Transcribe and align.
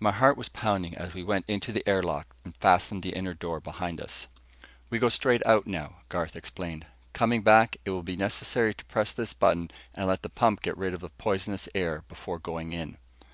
My 0.00 0.12
heart 0.12 0.38
was 0.38 0.48
pounding 0.48 0.96
as 0.96 1.12
we 1.12 1.22
went 1.22 1.44
into 1.46 1.72
the 1.72 1.86
air 1.86 2.02
lock 2.02 2.34
and 2.42 2.56
fastened 2.56 3.02
the 3.02 3.10
inner 3.12 3.34
door 3.34 3.60
behind 3.60 4.00
us. 4.00 4.26
"We 4.88 4.98
go 4.98 5.10
straight 5.10 5.44
out 5.44 5.66
now," 5.66 5.96
Garth 6.08 6.36
explained. 6.36 6.86
"Coming 7.12 7.42
back, 7.42 7.76
it 7.84 7.90
will 7.90 8.02
be 8.02 8.16
necessary 8.16 8.72
to 8.72 8.84
press 8.86 9.12
this 9.12 9.34
button 9.34 9.70
and 9.92 10.06
let 10.08 10.22
the 10.22 10.30
pump 10.30 10.62
get 10.62 10.78
rid 10.78 10.94
of 10.94 11.00
the 11.00 11.10
poisonous, 11.10 11.68
air 11.74 12.02
before 12.08 12.38
going 12.38 12.72
in." 12.72 12.96